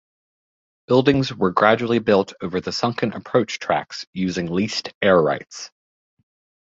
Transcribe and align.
Buildings 0.87 1.31
were 1.31 1.51
gradually 1.51 1.99
built 1.99 2.33
over 2.41 2.59
the 2.59 2.71
sunken 2.71 3.13
approach 3.13 3.59
tracks 3.59 4.03
using 4.13 4.51
leased 4.51 4.91
air 4.99 5.21
rights. 5.21 5.69